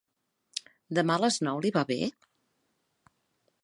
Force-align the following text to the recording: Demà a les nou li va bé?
Demà 1.01 1.19
a 1.21 1.23
les 1.25 1.39
nou 1.49 1.63
li 1.67 1.73
va 1.79 1.87
bé? 1.93 2.01